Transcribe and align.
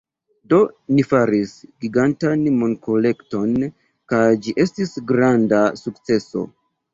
Do, 0.51 0.59
ni 0.99 1.03
faris 1.09 1.51
gigantan 1.85 2.47
monkolekton 2.61 3.53
kaj 4.15 4.23
ĝi 4.47 4.55
estis 4.65 4.97
granda 5.13 5.61
sukceso 5.83 6.49